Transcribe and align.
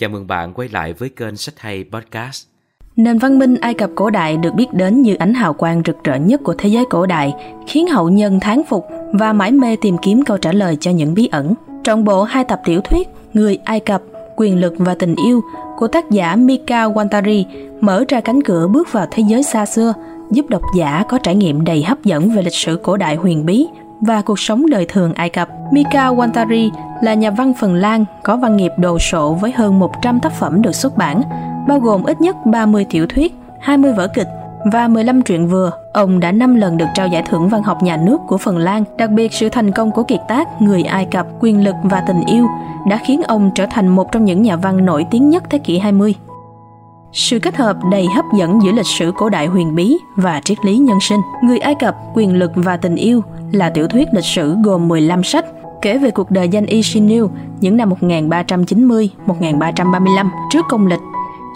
Chào 0.00 0.10
mừng 0.10 0.26
bạn 0.26 0.52
quay 0.54 0.68
lại 0.68 0.92
với 0.92 1.08
kênh 1.08 1.36
Sách 1.36 1.54
Hay 1.58 1.84
Podcast. 1.92 2.46
Nền 2.96 3.18
văn 3.18 3.38
minh 3.38 3.56
Ai 3.60 3.74
Cập 3.74 3.90
cổ 3.94 4.10
đại 4.10 4.36
được 4.36 4.54
biết 4.54 4.72
đến 4.72 5.02
như 5.02 5.14
ánh 5.14 5.34
hào 5.34 5.54
quang 5.54 5.82
rực 5.86 6.04
rỡ 6.04 6.14
nhất 6.14 6.40
của 6.44 6.54
thế 6.58 6.68
giới 6.68 6.84
cổ 6.90 7.06
đại, 7.06 7.32
khiến 7.66 7.86
hậu 7.86 8.08
nhân 8.08 8.40
thán 8.40 8.62
phục 8.68 8.86
và 9.12 9.32
mãi 9.32 9.52
mê 9.52 9.76
tìm 9.76 9.96
kiếm 9.98 10.24
câu 10.24 10.38
trả 10.38 10.52
lời 10.52 10.76
cho 10.80 10.90
những 10.90 11.14
bí 11.14 11.28
ẩn. 11.32 11.54
trong 11.84 12.04
bộ 12.04 12.22
hai 12.22 12.44
tập 12.44 12.60
tiểu 12.64 12.80
thuyết 12.80 13.08
Người 13.32 13.58
Ai 13.64 13.80
Cập, 13.80 14.02
Quyền 14.36 14.60
lực 14.60 14.74
và 14.78 14.94
tình 14.94 15.14
yêu 15.26 15.40
của 15.78 15.88
tác 15.88 16.10
giả 16.10 16.36
Mika 16.36 16.88
Wantari 16.88 17.44
mở 17.80 18.04
ra 18.08 18.20
cánh 18.20 18.42
cửa 18.42 18.68
bước 18.68 18.92
vào 18.92 19.06
thế 19.10 19.22
giới 19.28 19.42
xa 19.42 19.66
xưa, 19.66 19.94
giúp 20.30 20.46
độc 20.48 20.62
giả 20.76 21.04
có 21.08 21.18
trải 21.18 21.34
nghiệm 21.34 21.64
đầy 21.64 21.82
hấp 21.82 22.04
dẫn 22.04 22.30
về 22.30 22.42
lịch 22.42 22.54
sử 22.54 22.80
cổ 22.82 22.96
đại 22.96 23.16
huyền 23.16 23.46
bí 23.46 23.66
và 24.00 24.22
cuộc 24.22 24.38
sống 24.38 24.70
đời 24.70 24.86
thường 24.88 25.14
Ai 25.14 25.28
Cập. 25.28 25.48
Mika 25.72 26.10
Wantari 26.10 26.70
là 27.02 27.14
nhà 27.14 27.30
văn 27.30 27.52
Phần 27.54 27.74
Lan 27.74 28.04
có 28.22 28.36
văn 28.36 28.56
nghiệp 28.56 28.72
đồ 28.76 28.98
sộ 28.98 29.34
với 29.34 29.52
hơn 29.52 29.78
100 29.78 30.20
tác 30.20 30.32
phẩm 30.32 30.62
được 30.62 30.74
xuất 30.74 30.96
bản, 30.96 31.22
bao 31.68 31.80
gồm 31.80 32.04
ít 32.04 32.20
nhất 32.20 32.36
30 32.46 32.86
tiểu 32.90 33.06
thuyết, 33.06 33.34
20 33.60 33.92
vở 33.92 34.06
kịch 34.06 34.28
và 34.72 34.88
15 34.88 35.22
truyện 35.22 35.48
vừa. 35.48 35.72
Ông 35.92 36.20
đã 36.20 36.32
5 36.32 36.54
lần 36.54 36.76
được 36.76 36.86
trao 36.94 37.06
giải 37.06 37.22
thưởng 37.28 37.48
văn 37.48 37.62
học 37.62 37.82
nhà 37.82 37.96
nước 37.96 38.20
của 38.28 38.38
Phần 38.38 38.58
Lan. 38.58 38.84
Đặc 38.98 39.10
biệt 39.10 39.32
sự 39.32 39.48
thành 39.48 39.72
công 39.72 39.90
của 39.90 40.02
kiệt 40.02 40.20
tác 40.28 40.62
Người 40.62 40.82
Ai 40.82 41.04
Cập, 41.04 41.26
Quyền 41.40 41.64
lực 41.64 41.74
và 41.82 42.00
tình 42.06 42.20
yêu 42.26 42.46
đã 42.88 43.00
khiến 43.06 43.22
ông 43.22 43.50
trở 43.54 43.66
thành 43.70 43.88
một 43.88 44.12
trong 44.12 44.24
những 44.24 44.42
nhà 44.42 44.56
văn 44.56 44.86
nổi 44.86 45.06
tiếng 45.10 45.30
nhất 45.30 45.44
thế 45.50 45.58
kỷ 45.58 45.78
20. 45.78 46.14
Sự 47.12 47.38
kết 47.38 47.56
hợp 47.56 47.76
đầy 47.90 48.06
hấp 48.06 48.24
dẫn 48.38 48.62
giữa 48.62 48.72
lịch 48.72 48.86
sử 48.86 49.12
cổ 49.16 49.28
đại 49.28 49.46
huyền 49.46 49.74
bí 49.74 49.96
và 50.16 50.40
triết 50.44 50.64
lý 50.64 50.78
nhân 50.78 51.00
sinh. 51.00 51.20
Người 51.44 51.58
Ai 51.58 51.74
Cập, 51.74 51.96
Quyền 52.14 52.34
lực 52.34 52.50
và 52.54 52.76
tình 52.76 52.96
yêu 52.96 53.22
là 53.52 53.70
tiểu 53.70 53.88
thuyết 53.88 54.08
lịch 54.12 54.24
sử 54.24 54.56
gồm 54.64 54.88
15 54.88 55.24
sách 55.24 55.44
kể 55.82 55.98
về 55.98 56.10
cuộc 56.10 56.30
đời 56.30 56.48
danh 56.48 56.66
y 56.66 56.82
Shinil 56.82 57.24
những 57.60 57.76
năm 57.76 57.92
1390-1335 58.00 60.28
trước 60.50 60.66
công 60.68 60.86
lịch. 60.86 61.00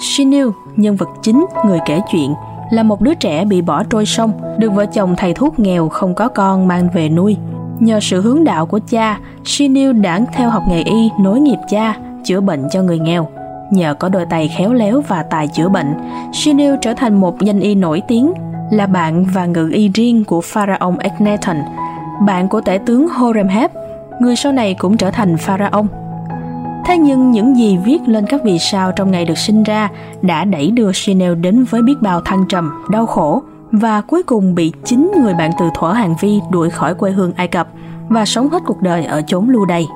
Shinil, 0.00 0.46
nhân 0.76 0.96
vật 0.96 1.08
chính, 1.22 1.46
người 1.66 1.78
kể 1.86 2.00
chuyện, 2.12 2.34
là 2.70 2.82
một 2.82 3.00
đứa 3.00 3.14
trẻ 3.14 3.44
bị 3.44 3.62
bỏ 3.62 3.84
trôi 3.84 4.06
sông, 4.06 4.32
được 4.58 4.72
vợ 4.72 4.86
chồng 4.86 5.14
thầy 5.16 5.34
thuốc 5.34 5.58
nghèo 5.58 5.88
không 5.88 6.14
có 6.14 6.28
con 6.28 6.68
mang 6.68 6.88
về 6.94 7.08
nuôi. 7.08 7.36
Nhờ 7.80 7.98
sự 8.02 8.20
hướng 8.20 8.44
đạo 8.44 8.66
của 8.66 8.80
cha, 8.88 9.18
Shinil 9.44 9.92
đã 9.92 10.20
theo 10.32 10.50
học 10.50 10.62
nghề 10.68 10.82
y 10.82 11.10
nối 11.20 11.40
nghiệp 11.40 11.58
cha, 11.70 11.96
chữa 12.24 12.40
bệnh 12.40 12.68
cho 12.70 12.82
người 12.82 12.98
nghèo. 12.98 13.28
Nhờ 13.70 13.94
có 13.94 14.08
đôi 14.08 14.26
tay 14.26 14.50
khéo 14.58 14.72
léo 14.72 15.00
và 15.08 15.22
tài 15.22 15.48
chữa 15.48 15.68
bệnh, 15.68 15.94
Shinil 16.32 16.74
trở 16.80 16.94
thành 16.94 17.20
một 17.20 17.40
danh 17.40 17.60
y 17.60 17.74
nổi 17.74 18.02
tiếng, 18.08 18.32
là 18.70 18.86
bạn 18.86 19.24
và 19.24 19.46
ngự 19.46 19.70
y 19.72 19.88
riêng 19.88 20.24
của 20.24 20.40
Pharaoh 20.40 20.98
Akhenaten, 20.98 21.62
bạn 22.26 22.48
của 22.48 22.60
tể 22.60 22.78
tướng 22.86 23.08
Horemheb, 23.08 23.70
người 24.20 24.36
sau 24.36 24.52
này 24.52 24.74
cũng 24.74 24.96
trở 24.96 25.10
thành 25.10 25.36
Pharaoh. 25.36 25.86
Thế 26.86 26.98
nhưng 26.98 27.30
những 27.30 27.56
gì 27.56 27.78
viết 27.84 27.98
lên 28.06 28.26
các 28.26 28.40
vì 28.44 28.58
sao 28.58 28.92
trong 28.92 29.10
ngày 29.10 29.24
được 29.24 29.38
sinh 29.38 29.62
ra 29.62 29.88
đã 30.22 30.44
đẩy 30.44 30.70
đưa 30.70 30.90
Chanel 30.92 31.34
đến 31.34 31.64
với 31.64 31.82
biết 31.82 31.94
bao 32.00 32.20
thăng 32.20 32.44
trầm, 32.48 32.84
đau 32.90 33.06
khổ 33.06 33.42
và 33.72 34.00
cuối 34.00 34.22
cùng 34.22 34.54
bị 34.54 34.72
chính 34.84 35.12
người 35.22 35.34
bạn 35.34 35.50
từ 35.58 35.70
thuở 35.74 35.92
hàng 35.92 36.14
vi 36.20 36.40
đuổi 36.50 36.70
khỏi 36.70 36.94
quê 36.94 37.10
hương 37.10 37.32
Ai 37.36 37.48
Cập 37.48 37.68
và 38.08 38.24
sống 38.24 38.48
hết 38.48 38.62
cuộc 38.66 38.82
đời 38.82 39.04
ở 39.04 39.22
chốn 39.26 39.48
lưu 39.48 39.64
đày. 39.64 39.86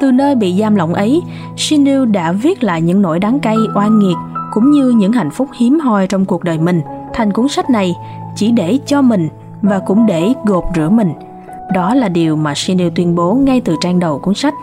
Từ 0.00 0.12
nơi 0.12 0.34
bị 0.34 0.56
giam 0.60 0.74
lỏng 0.74 0.94
ấy, 0.94 1.22
Shinryu 1.56 2.04
đã 2.04 2.32
viết 2.32 2.64
lại 2.64 2.82
những 2.82 3.02
nỗi 3.02 3.18
đắng 3.18 3.40
cay 3.40 3.56
oan 3.74 3.98
nghiệt 3.98 4.16
cũng 4.52 4.70
như 4.70 4.90
những 4.90 5.12
hạnh 5.12 5.30
phúc 5.30 5.48
hiếm 5.54 5.80
hoi 5.80 6.06
trong 6.06 6.24
cuộc 6.24 6.44
đời 6.44 6.58
mình 6.58 6.80
thành 7.14 7.32
cuốn 7.32 7.48
sách 7.48 7.70
này 7.70 7.94
chỉ 8.36 8.50
để 8.50 8.78
cho 8.86 9.02
mình 9.02 9.28
và 9.62 9.78
cũng 9.78 10.06
để 10.06 10.32
gột 10.46 10.64
rửa 10.76 10.88
mình. 10.88 11.12
Đó 11.74 11.94
là 11.94 12.08
điều 12.08 12.36
mà 12.36 12.54
Shinryu 12.54 12.90
tuyên 12.94 13.14
bố 13.14 13.34
ngay 13.34 13.60
từ 13.60 13.76
trang 13.80 13.98
đầu 13.98 14.18
cuốn 14.18 14.34
sách. 14.34 14.54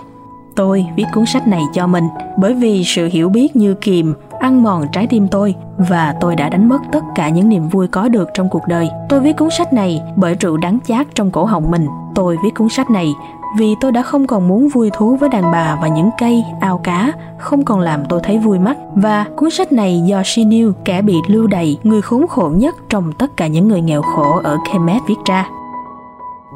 Tôi 0.55 0.85
viết 0.95 1.05
cuốn 1.13 1.25
sách 1.25 1.47
này 1.47 1.61
cho 1.73 1.87
mình 1.87 2.03
bởi 2.37 2.53
vì 2.53 2.83
sự 2.85 3.09
hiểu 3.11 3.29
biết 3.29 3.55
như 3.55 3.73
kìm 3.73 4.13
ăn 4.39 4.63
mòn 4.63 4.87
trái 4.91 5.07
tim 5.07 5.27
tôi 5.27 5.55
và 5.77 6.15
tôi 6.21 6.35
đã 6.35 6.49
đánh 6.49 6.69
mất 6.69 6.81
tất 6.91 7.03
cả 7.15 7.29
những 7.29 7.49
niềm 7.49 7.69
vui 7.69 7.87
có 7.87 8.09
được 8.09 8.29
trong 8.33 8.49
cuộc 8.49 8.67
đời. 8.67 8.89
Tôi 9.09 9.19
viết 9.19 9.37
cuốn 9.37 9.49
sách 9.57 9.73
này 9.73 10.01
bởi 10.15 10.35
rượu 10.35 10.57
đắng 10.57 10.79
chát 10.87 11.07
trong 11.15 11.31
cổ 11.31 11.45
họng 11.45 11.71
mình. 11.71 11.87
Tôi 12.15 12.37
viết 12.43 12.55
cuốn 12.55 12.69
sách 12.69 12.91
này 12.91 13.13
vì 13.55 13.75
tôi 13.81 13.91
đã 13.91 14.01
không 14.01 14.27
còn 14.27 14.47
muốn 14.47 14.69
vui 14.69 14.89
thú 14.93 15.15
với 15.15 15.29
đàn 15.29 15.51
bà 15.51 15.77
và 15.81 15.87
những 15.87 16.09
cây, 16.17 16.43
ao 16.59 16.77
cá, 16.77 17.11
không 17.37 17.65
còn 17.65 17.79
làm 17.79 18.05
tôi 18.09 18.19
thấy 18.23 18.37
vui 18.37 18.59
mắt. 18.59 18.77
Và 18.95 19.25
cuốn 19.35 19.49
sách 19.49 19.71
này 19.71 20.01
do 20.05 20.21
Shinil, 20.25 20.69
kẻ 20.85 21.01
bị 21.01 21.15
lưu 21.27 21.47
đày, 21.47 21.77
người 21.83 22.01
khốn 22.01 22.27
khổ 22.27 22.51
nhất 22.55 22.75
trong 22.89 23.11
tất 23.11 23.37
cả 23.37 23.47
những 23.47 23.67
người 23.67 23.81
nghèo 23.81 24.01
khổ 24.01 24.41
ở 24.43 24.57
Kemet 24.71 25.01
viết 25.07 25.15
ra. 25.25 25.47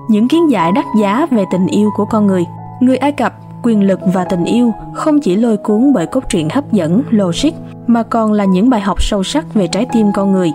Những 0.09 0.27
kiến 0.27 0.51
giải 0.51 0.71
đắt 0.71 0.85
giá 0.99 1.27
về 1.31 1.45
tình 1.51 1.67
yêu 1.67 1.89
của 1.95 2.05
con 2.05 2.27
người. 2.27 2.45
Người 2.79 2.97
Ai 2.97 3.11
Cập 3.11 3.33
quyền 3.63 3.83
lực 3.83 3.99
và 4.13 4.23
tình 4.23 4.43
yêu 4.43 4.73
không 4.93 5.19
chỉ 5.19 5.35
lôi 5.35 5.57
cuốn 5.57 5.93
bởi 5.93 6.05
cốt 6.05 6.23
truyện 6.29 6.49
hấp 6.49 6.71
dẫn, 6.71 7.01
logic 7.09 7.51
mà 7.87 8.03
còn 8.03 8.31
là 8.31 8.45
những 8.45 8.69
bài 8.69 8.81
học 8.81 9.01
sâu 9.01 9.23
sắc 9.23 9.53
về 9.53 9.67
trái 9.67 9.85
tim 9.93 10.11
con 10.13 10.31
người. 10.31 10.51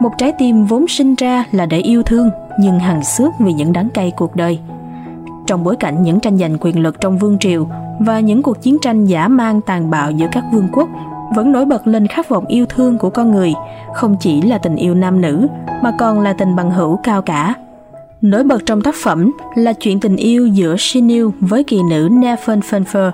Một 0.00 0.10
trái 0.18 0.32
tim 0.38 0.64
vốn 0.64 0.88
sinh 0.88 1.14
ra 1.14 1.44
là 1.52 1.66
để 1.66 1.78
yêu 1.78 2.02
thương 2.02 2.30
nhưng 2.60 2.78
hằng 2.78 3.04
xước 3.04 3.30
vì 3.38 3.52
những 3.52 3.72
đắng 3.72 3.88
cay 3.94 4.12
cuộc 4.16 4.36
đời. 4.36 4.58
Trong 5.50 5.64
bối 5.64 5.76
cảnh 5.76 6.02
những 6.02 6.20
tranh 6.20 6.38
giành 6.38 6.56
quyền 6.60 6.82
lực 6.82 7.00
trong 7.00 7.18
vương 7.18 7.38
triều 7.38 7.68
và 8.00 8.20
những 8.20 8.42
cuộc 8.42 8.62
chiến 8.62 8.76
tranh 8.82 9.04
giả 9.04 9.28
mang 9.28 9.60
tàn 9.60 9.90
bạo 9.90 10.10
giữa 10.10 10.26
các 10.32 10.44
vương 10.52 10.68
quốc 10.72 10.88
vẫn 11.34 11.52
nổi 11.52 11.64
bật 11.64 11.86
lên 11.86 12.06
khát 12.06 12.28
vọng 12.28 12.46
yêu 12.46 12.66
thương 12.66 12.98
của 12.98 13.10
con 13.10 13.32
người, 13.32 13.52
không 13.94 14.16
chỉ 14.20 14.42
là 14.42 14.58
tình 14.58 14.76
yêu 14.76 14.94
nam 14.94 15.20
nữ 15.20 15.46
mà 15.82 15.92
còn 15.98 16.20
là 16.20 16.32
tình 16.32 16.56
bằng 16.56 16.70
hữu 16.70 16.96
cao 17.02 17.22
cả. 17.22 17.54
Nổi 18.20 18.44
bật 18.44 18.66
trong 18.66 18.82
tác 18.82 18.94
phẩm 19.02 19.32
là 19.54 19.72
chuyện 19.72 20.00
tình 20.00 20.16
yêu 20.16 20.46
giữa 20.46 20.76
Shinil 20.78 21.26
với 21.40 21.64
kỳ 21.64 21.80
nữ 21.90 22.08
Nefertfenfer, 22.08 23.10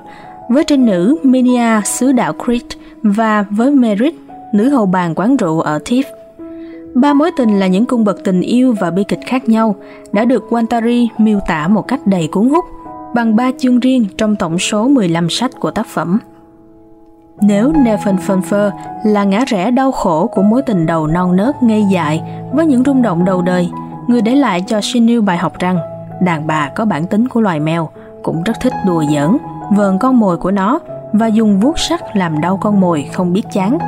với 0.48 0.64
trinh 0.64 0.86
nữ 0.86 1.16
Minia 1.22 1.80
xứ 1.84 2.12
đảo 2.12 2.32
Crete 2.44 2.76
và 3.02 3.44
với 3.50 3.70
Merit, 3.70 4.14
nữ 4.52 4.69
hầu 4.69 4.86
bàn 4.86 5.14
quán 5.16 5.36
rượu 5.36 5.60
ở 5.60 5.78
Thief 5.84 6.02
Ba 7.00 7.14
mối 7.14 7.30
tình 7.36 7.60
là 7.60 7.66
những 7.66 7.86
cung 7.86 8.04
bậc 8.04 8.24
tình 8.24 8.40
yêu 8.40 8.74
và 8.80 8.90
bi 8.90 9.04
kịch 9.04 9.20
khác 9.26 9.48
nhau 9.48 9.74
đã 10.12 10.24
được 10.24 10.44
Wantari 10.50 11.06
miêu 11.18 11.38
tả 11.46 11.68
một 11.68 11.88
cách 11.88 12.06
đầy 12.06 12.28
cuốn 12.28 12.48
hút 12.48 12.64
bằng 13.14 13.36
ba 13.36 13.50
chương 13.58 13.80
riêng 13.80 14.06
trong 14.18 14.36
tổng 14.36 14.58
số 14.58 14.88
15 14.88 15.30
sách 15.30 15.50
của 15.60 15.70
tác 15.70 15.86
phẩm. 15.86 16.18
Nếu 17.40 17.72
Nefertfenfer 17.72 18.70
là 19.04 19.24
ngã 19.24 19.44
rẽ 19.46 19.70
đau 19.70 19.92
khổ 19.92 20.26
của 20.26 20.42
mối 20.42 20.62
tình 20.62 20.86
đầu 20.86 21.06
non 21.06 21.36
nớt 21.36 21.62
ngây 21.62 21.84
dại 21.92 22.22
với 22.52 22.66
những 22.66 22.84
rung 22.84 23.02
động 23.02 23.24
đầu 23.24 23.42
đời– 23.42 23.68
người 24.06 24.22
để 24.22 24.34
lại 24.34 24.64
cho 24.66 24.80
Shinil 24.80 25.20
bài 25.20 25.36
học 25.36 25.58
rằng 25.58 25.78
đàn 26.20 26.46
bà 26.46 26.68
có 26.68 26.84
bản 26.84 27.06
tính 27.06 27.28
của 27.28 27.40
loài 27.40 27.60
mèo 27.60 27.88
cũng 28.22 28.42
rất 28.42 28.52
thích 28.60 28.72
đùa 28.86 29.04
giỡn, 29.14 29.36
vờn 29.70 29.98
con 29.98 30.18
mồi 30.20 30.36
của 30.36 30.50
nó 30.50 30.78
và 31.12 31.26
dùng 31.26 31.60
vuốt 31.60 31.78
sắt 31.78 32.16
làm 32.16 32.40
đau 32.40 32.56
con 32.56 32.80
mồi 32.80 33.08
không 33.12 33.32
biết 33.32 33.42
chán. 33.52 33.78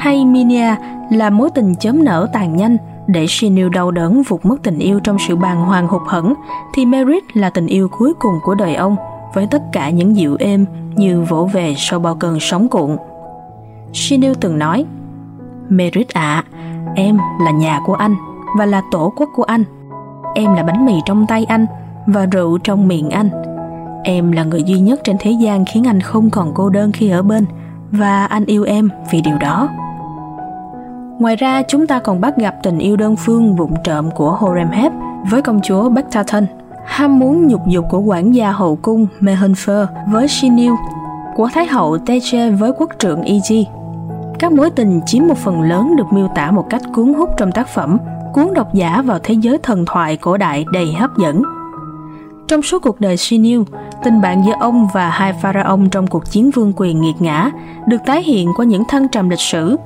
Hay 0.00 0.24
Minia 0.24 0.74
là 1.10 1.30
mối 1.30 1.50
tình 1.54 1.74
chớm 1.74 2.04
nở 2.04 2.28
tàn 2.32 2.56
nhanh 2.56 2.76
để 3.06 3.26
Shinil 3.28 3.68
đau 3.68 3.90
đớn 3.90 4.22
vụt 4.22 4.44
mất 4.44 4.56
tình 4.62 4.78
yêu 4.78 5.00
trong 5.00 5.18
sự 5.18 5.36
bàng 5.36 5.64
hoàng 5.64 5.88
hụt 5.88 6.02
hẫng 6.06 6.34
thì 6.74 6.86
Merit 6.86 7.36
là 7.36 7.50
tình 7.50 7.66
yêu 7.66 7.88
cuối 7.88 8.12
cùng 8.18 8.34
của 8.42 8.54
đời 8.54 8.74
ông 8.74 8.96
với 9.34 9.46
tất 9.46 9.62
cả 9.72 9.90
những 9.90 10.16
dịu 10.16 10.36
êm 10.38 10.66
như 10.96 11.22
vỗ 11.22 11.48
về 11.52 11.74
sau 11.76 12.00
bao 12.00 12.14
cơn 12.14 12.40
sóng 12.40 12.68
cuộn. 12.68 12.96
Shinil 13.92 14.32
từng 14.40 14.58
nói 14.58 14.84
Merit 15.68 16.08
ạ, 16.08 16.44
à, 16.52 16.62
em 16.94 17.18
là 17.40 17.50
nhà 17.50 17.80
của 17.86 17.94
anh 17.94 18.14
và 18.58 18.66
là 18.66 18.82
tổ 18.90 19.12
quốc 19.16 19.28
của 19.34 19.42
anh. 19.42 19.64
Em 20.34 20.54
là 20.54 20.62
bánh 20.62 20.86
mì 20.86 20.94
trong 21.06 21.26
tay 21.26 21.44
anh 21.44 21.66
và 22.06 22.26
rượu 22.26 22.58
trong 22.58 22.88
miệng 22.88 23.10
anh. 23.10 23.30
Em 24.04 24.32
là 24.32 24.44
người 24.44 24.62
duy 24.62 24.80
nhất 24.80 25.00
trên 25.04 25.16
thế 25.20 25.30
gian 25.30 25.64
khiến 25.64 25.86
anh 25.86 26.00
không 26.00 26.30
còn 26.30 26.52
cô 26.54 26.68
đơn 26.68 26.92
khi 26.92 27.10
ở 27.10 27.22
bên 27.22 27.44
và 27.92 28.24
anh 28.24 28.44
yêu 28.46 28.64
em 28.64 28.90
vì 29.10 29.20
điều 29.20 29.38
đó 29.38 29.68
ngoài 31.20 31.36
ra 31.36 31.62
chúng 31.62 31.86
ta 31.86 31.98
còn 31.98 32.20
bắt 32.20 32.36
gặp 32.36 32.54
tình 32.62 32.78
yêu 32.78 32.96
đơn 32.96 33.16
phương 33.16 33.56
vụng 33.56 33.74
trộm 33.84 34.10
của 34.10 34.30
Horemheb 34.30 34.92
với 35.30 35.42
công 35.42 35.60
chúa 35.62 35.88
Bektaten 35.88 36.46
ham 36.86 37.18
muốn 37.18 37.46
nhục 37.46 37.60
dục 37.66 37.84
của 37.90 38.00
quản 38.00 38.34
gia 38.34 38.52
hậu 38.52 38.76
cung 38.76 39.06
Mehenfer 39.20 39.86
với 40.12 40.28
Shinil 40.28 40.72
của 41.36 41.48
thái 41.54 41.66
hậu 41.66 41.98
Teche 41.98 42.50
với 42.50 42.72
quốc 42.78 42.90
trưởng 42.98 43.22
Iji 43.22 43.64
các 44.38 44.52
mối 44.52 44.70
tình 44.70 45.00
chiếm 45.06 45.26
một 45.26 45.38
phần 45.38 45.62
lớn 45.62 45.96
được 45.96 46.12
miêu 46.12 46.28
tả 46.34 46.50
một 46.50 46.66
cách 46.70 46.82
cuốn 46.94 47.14
hút 47.14 47.30
trong 47.36 47.52
tác 47.52 47.68
phẩm 47.68 47.98
cuốn 48.32 48.54
độc 48.54 48.74
giả 48.74 49.02
vào 49.02 49.18
thế 49.22 49.34
giới 49.34 49.58
thần 49.62 49.84
thoại 49.86 50.16
cổ 50.16 50.36
đại 50.36 50.64
đầy 50.72 50.92
hấp 50.92 51.10
dẫn. 51.18 51.42
Trong 52.48 52.62
suốt 52.62 52.82
cuộc 52.82 53.00
đời 53.00 53.16
Shinil, 53.16 53.60
tình 54.04 54.20
bạn 54.20 54.42
giữa 54.46 54.52
ông 54.60 54.88
và 54.94 55.10
hai 55.10 55.32
pharaoh 55.32 55.80
trong 55.90 56.06
cuộc 56.06 56.30
chiến 56.30 56.50
vương 56.50 56.72
quyền 56.76 57.00
nghiệt 57.00 57.14
ngã 57.18 57.50
được 57.86 57.98
tái 58.06 58.22
hiện 58.22 58.48
qua 58.56 58.64
những 58.64 58.84
thăng 58.88 59.08
trầm 59.08 59.28
lịch 59.28 59.40
sử. 59.40 59.76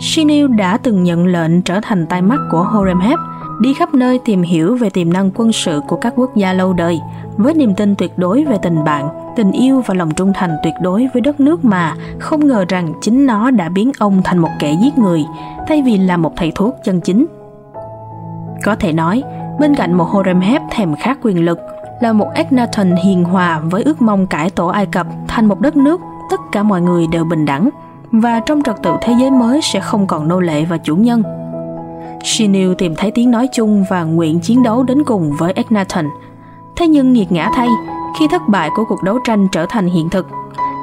Shinil 0.00 0.46
đã 0.46 0.78
từng 0.82 1.04
nhận 1.04 1.26
lệnh 1.26 1.62
trở 1.62 1.80
thành 1.82 2.06
tai 2.06 2.22
mắt 2.22 2.40
của 2.50 2.62
Horemheb, 2.62 3.18
đi 3.60 3.74
khắp 3.74 3.94
nơi 3.94 4.20
tìm 4.24 4.42
hiểu 4.42 4.76
về 4.76 4.90
tiềm 4.90 5.12
năng 5.12 5.30
quân 5.34 5.52
sự 5.52 5.80
của 5.88 5.96
các 5.96 6.12
quốc 6.16 6.36
gia 6.36 6.52
lâu 6.52 6.72
đời, 6.72 7.00
với 7.36 7.54
niềm 7.54 7.74
tin 7.74 7.94
tuyệt 7.94 8.18
đối 8.18 8.44
về 8.44 8.58
tình 8.62 8.84
bạn, 8.84 9.08
tình 9.36 9.52
yêu 9.52 9.82
và 9.86 9.94
lòng 9.94 10.10
trung 10.14 10.32
thành 10.34 10.50
tuyệt 10.62 10.74
đối 10.82 11.08
với 11.14 11.20
đất 11.20 11.40
nước 11.40 11.64
mà 11.64 11.94
không 12.18 12.46
ngờ 12.46 12.64
rằng 12.68 12.92
chính 13.00 13.26
nó 13.26 13.50
đã 13.50 13.68
biến 13.68 13.92
ông 13.98 14.20
thành 14.24 14.38
một 14.38 14.50
kẻ 14.58 14.76
giết 14.82 14.98
người, 14.98 15.24
thay 15.68 15.82
vì 15.82 15.98
là 15.98 16.16
một 16.16 16.32
thầy 16.36 16.52
thuốc 16.54 16.74
chân 16.84 17.00
chính. 17.00 17.26
Có 18.64 18.74
thể 18.74 18.92
nói, 18.92 19.22
bên 19.60 19.74
cạnh 19.74 19.94
một 19.94 20.04
Horemheb 20.04 20.62
thèm 20.70 20.94
khát 20.96 21.18
quyền 21.22 21.44
lực 21.44 21.58
là 22.00 22.12
một 22.12 22.28
Akhenaten 22.34 22.96
hiền 23.04 23.24
hòa 23.24 23.60
với 23.70 23.82
ước 23.82 24.02
mong 24.02 24.26
cải 24.26 24.50
tổ 24.50 24.66
Ai 24.66 24.86
Cập 24.86 25.06
thành 25.28 25.46
một 25.46 25.60
đất 25.60 25.76
nước 25.76 26.00
tất 26.30 26.40
cả 26.52 26.62
mọi 26.62 26.80
người 26.80 27.06
đều 27.12 27.24
bình 27.24 27.44
đẳng 27.44 27.70
và 28.20 28.40
trong 28.40 28.62
trật 28.62 28.82
tự 28.82 28.96
thế 29.02 29.14
giới 29.20 29.30
mới 29.30 29.60
sẽ 29.62 29.80
không 29.80 30.06
còn 30.06 30.28
nô 30.28 30.40
lệ 30.40 30.64
và 30.64 30.78
chủ 30.78 30.96
nhân. 30.96 31.22
Shinil 32.24 32.72
tìm 32.78 32.94
thấy 32.96 33.10
tiếng 33.10 33.30
nói 33.30 33.48
chung 33.52 33.84
và 33.90 34.04
nguyện 34.04 34.40
chiến 34.40 34.62
đấu 34.62 34.82
đến 34.82 35.04
cùng 35.04 35.32
với 35.38 35.52
Eknaton. 35.52 36.06
Thế 36.76 36.86
nhưng 36.86 37.12
nghiệt 37.12 37.32
ngã 37.32 37.50
thay, 37.54 37.68
khi 38.18 38.28
thất 38.28 38.42
bại 38.48 38.70
của 38.76 38.84
cuộc 38.88 39.02
đấu 39.02 39.18
tranh 39.24 39.48
trở 39.52 39.66
thành 39.68 39.86
hiện 39.86 40.10
thực, 40.10 40.26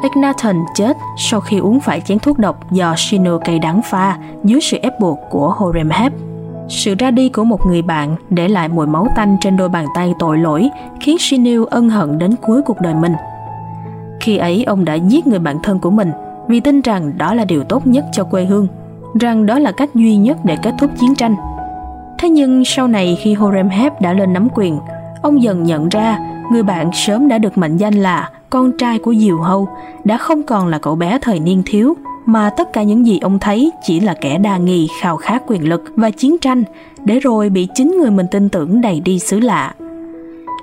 Eknaton 0.03 0.55
chết 0.75 0.97
sau 1.17 1.39
khi 1.39 1.57
uống 1.57 1.79
phải 1.79 2.01
chén 2.01 2.19
thuốc 2.19 2.39
độc 2.39 2.71
do 2.71 2.95
Shinil 2.97 3.33
cay 3.45 3.59
đắng 3.59 3.81
pha 3.81 4.17
dưới 4.43 4.61
sự 4.61 4.77
ép 4.81 4.99
buộc 4.99 5.19
của 5.29 5.49
Horemheb. 5.57 6.13
Sự 6.69 6.95
ra 6.99 7.11
đi 7.11 7.29
của 7.29 7.43
một 7.43 7.65
người 7.65 7.81
bạn 7.81 8.15
để 8.29 8.47
lại 8.47 8.67
mùi 8.67 8.87
máu 8.87 9.07
tanh 9.15 9.37
trên 9.41 9.57
đôi 9.57 9.69
bàn 9.69 9.85
tay 9.95 10.13
tội 10.19 10.37
lỗi 10.37 10.69
khiến 10.99 11.17
Shinil 11.19 11.61
ân 11.69 11.89
hận 11.89 12.19
đến 12.19 12.35
cuối 12.41 12.61
cuộc 12.61 12.81
đời 12.81 12.93
mình. 12.93 13.13
Khi 14.19 14.37
ấy 14.37 14.63
ông 14.63 14.85
đã 14.85 14.93
giết 14.93 15.27
người 15.27 15.39
bạn 15.39 15.57
thân 15.63 15.79
của 15.79 15.89
mình 15.89 16.11
vì 16.47 16.59
tin 16.59 16.81
rằng 16.81 17.17
đó 17.17 17.33
là 17.33 17.45
điều 17.45 17.63
tốt 17.63 17.87
nhất 17.87 18.05
cho 18.11 18.23
quê 18.23 18.45
hương, 18.45 18.67
rằng 19.19 19.45
đó 19.45 19.59
là 19.59 19.71
cách 19.71 19.95
duy 19.95 20.15
nhất 20.15 20.37
để 20.43 20.57
kết 20.63 20.73
thúc 20.79 20.91
chiến 20.99 21.15
tranh. 21.15 21.35
Thế 22.19 22.29
nhưng 22.29 22.65
sau 22.65 22.87
này 22.87 23.17
khi 23.21 23.33
Horemheb 23.33 23.93
đã 24.01 24.13
lên 24.13 24.33
nắm 24.33 24.47
quyền, 24.55 24.79
ông 25.21 25.43
dần 25.43 25.63
nhận 25.63 25.89
ra 25.89 26.19
người 26.51 26.63
bạn 26.63 26.89
sớm 26.93 27.27
đã 27.27 27.37
được 27.37 27.57
mệnh 27.57 27.77
danh 27.77 27.93
là 27.93 28.29
con 28.49 28.71
trai 28.77 28.99
của 28.99 29.15
Diều 29.15 29.37
Hâu 29.37 29.67
đã 30.03 30.17
không 30.17 30.43
còn 30.43 30.67
là 30.67 30.77
cậu 30.77 30.95
bé 30.95 31.17
thời 31.21 31.39
niên 31.39 31.63
thiếu 31.65 31.93
mà 32.25 32.49
tất 32.49 32.73
cả 32.73 32.83
những 32.83 33.07
gì 33.07 33.19
ông 33.19 33.39
thấy 33.39 33.71
chỉ 33.83 33.99
là 33.99 34.13
kẻ 34.21 34.37
đa 34.37 34.57
nghi 34.57 34.87
khao 35.01 35.17
khát 35.17 35.43
quyền 35.47 35.69
lực 35.69 35.83
và 35.95 36.09
chiến 36.09 36.37
tranh 36.37 36.63
để 37.05 37.19
rồi 37.19 37.49
bị 37.49 37.67
chính 37.75 37.97
người 37.97 38.11
mình 38.11 38.27
tin 38.31 38.49
tưởng 38.49 38.81
đẩy 38.81 38.99
đi 38.99 39.19
xứ 39.19 39.39
lạ. 39.39 39.73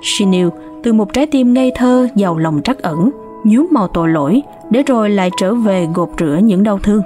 Shinil 0.03 0.47
từ 0.83 0.93
một 0.93 1.13
trái 1.13 1.25
tim 1.25 1.53
ngây 1.53 1.71
thơ 1.75 2.07
giàu 2.15 2.37
lòng 2.37 2.61
trắc 2.63 2.79
ẩn 2.79 3.09
nhuốm 3.43 3.67
màu 3.71 3.87
tội 3.87 4.09
lỗi 4.09 4.41
để 4.69 4.83
rồi 4.83 5.09
lại 5.09 5.29
trở 5.37 5.53
về 5.53 5.87
gột 5.93 6.09
rửa 6.19 6.39
những 6.43 6.63
đau 6.63 6.79
thương. 6.79 7.01